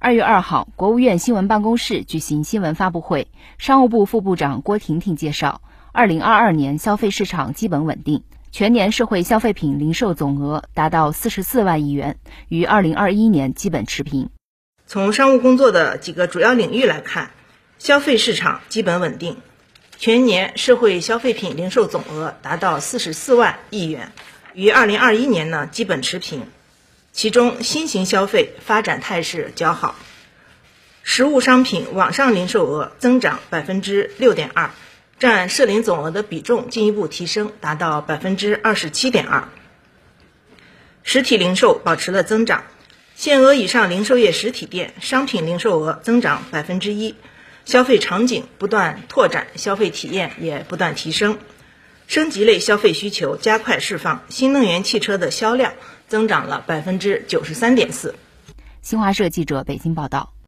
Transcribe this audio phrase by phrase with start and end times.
[0.00, 3.26] 二月二号，国务院新闻办公室举行新闻发布会，
[3.58, 5.60] 商务部副部长郭婷婷介绍，
[5.90, 8.22] 二零二二年消费市场基本稳定，
[8.52, 12.16] 全年社会消费品零售总额达到四十四万亿元，
[12.48, 14.30] 与二零二一年基本持平。
[14.86, 17.32] 从商务工作的几个主要领域来看，
[17.80, 19.38] 消费市场基本稳定，
[19.96, 24.12] 全年社会消费品零售总额达到四十四万亿元，
[24.54, 26.42] 与二零二一年呢基本持平。
[27.12, 29.96] 其中，新型消费发展态势较好，
[31.02, 34.70] 实物商品网上零售额增长百分之六点二，
[35.18, 39.48] 占社零总额的比重进一步提升，达到百分之二十七点二。
[41.02, 42.64] 实体零售保持了增长，
[43.16, 47.16] 限额以上零售业实体店商品零售额增长百分之一，
[47.64, 51.38] 消费场景不断拓展，消费体验也不断提升。
[52.08, 55.74] 升级类消费需求加快释放，新能源汽车的销量
[56.08, 58.14] 增长了百分之九十三点四。
[58.80, 60.32] 新华社记者北京报道。